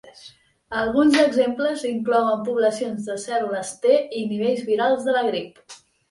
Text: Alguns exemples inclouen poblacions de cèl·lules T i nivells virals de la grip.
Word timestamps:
Alguns 0.83 1.17
exemples 1.23 1.83
inclouen 1.89 2.41
poblacions 2.47 3.05
de 3.09 3.17
cèl·lules 3.23 3.73
T 3.83 3.91
i 4.21 4.23
nivells 4.31 4.63
virals 4.71 5.05
de 5.09 5.15
la 5.19 5.23
grip. 5.29 5.61